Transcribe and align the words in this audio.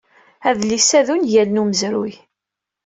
Adlis-a 0.49 0.99
d 1.05 1.07
ungal 1.13 1.49
n 1.51 1.61
umezruy. 1.61 2.13